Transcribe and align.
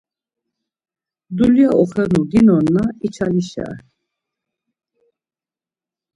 Dulya 1.37 1.69
oxenu 1.81 2.21
ginonna 2.31 2.83
içalişare. 3.05 3.77